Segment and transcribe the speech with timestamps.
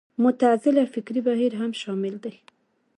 [0.23, 2.33] معتزله فکري بهیر هم شامل دی